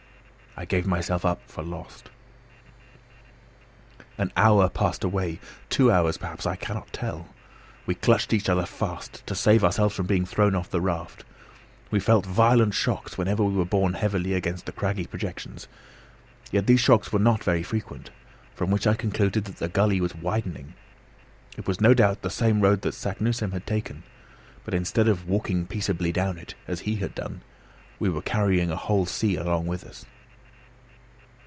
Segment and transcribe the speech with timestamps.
[0.57, 2.11] I gave myself up for lost.
[4.17, 5.39] An hour passed away
[5.69, 7.29] two hours, perhaps I cannot tell.
[7.85, 11.23] We clutched each other fast, to save ourselves from being thrown off the raft.
[11.89, 15.69] We felt violent shocks whenever we were borne heavily against the craggy projections.
[16.51, 18.09] Yet these shocks were not very frequent,
[18.53, 20.73] from which I concluded that the gully was widening.
[21.57, 24.03] It was no doubt the same road that Saknussemm had taken;
[24.65, 27.39] but instead of walking peaceably down it, as he had done,
[27.99, 30.05] we were carrying a whole sea along with us.